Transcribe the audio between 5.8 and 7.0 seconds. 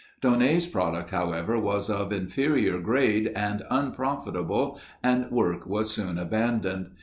soon abandoned.